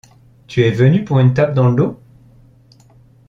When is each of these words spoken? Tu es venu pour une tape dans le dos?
Tu 0.47 0.63
es 0.63 0.71
venu 0.71 1.03
pour 1.05 1.19
une 1.19 1.35
tape 1.35 1.53
dans 1.53 1.69
le 1.69 1.75
dos? 1.75 1.99